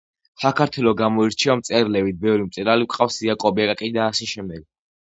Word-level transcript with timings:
საქართველო 0.43 0.93
გამოირჩევა 1.01 1.57
მწერლებით 1.61 2.19
ბევრი 2.27 2.49
მწერალი 2.49 2.91
გვყავს 2.95 3.23
იაკობი 3.31 3.69
აკაკი 3.71 3.97
და 4.01 4.11
აშშ 4.13 4.39